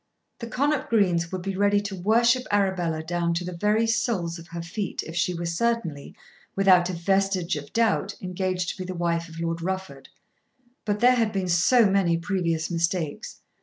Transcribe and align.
The 0.39 0.47
Connop 0.47 0.89
Greens 0.89 1.31
would 1.31 1.43
be 1.43 1.55
ready 1.55 1.79
to 1.81 1.95
worship 1.95 2.47
Arabella 2.49 3.03
down 3.03 3.35
to 3.35 3.45
the 3.45 3.55
very 3.55 3.85
soles 3.85 4.39
of 4.39 4.47
her 4.47 4.63
feet 4.63 5.03
if 5.03 5.15
she 5.15 5.31
were 5.35 5.45
certainly, 5.45 6.15
without 6.55 6.89
a 6.89 6.93
vestige 6.93 7.55
of 7.55 7.71
doubt, 7.71 8.15
engaged 8.19 8.69
to 8.69 8.77
be 8.77 8.83
the 8.83 8.95
wife 8.95 9.29
of 9.29 9.39
Lord 9.39 9.61
Rufford. 9.61 10.09
But 10.85 11.01
there 11.01 11.13
had 11.17 11.31
been 11.31 11.47
so 11.49 11.85
many 11.85 12.17
previous 12.17 12.71
mistakes! 12.71 13.41